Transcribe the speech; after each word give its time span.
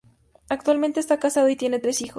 Actualmente 0.49 0.99
está 0.99 1.19
casado 1.19 1.47
y 1.47 1.55
tiene 1.55 1.77
tres 1.77 2.01
hijos. 2.01 2.09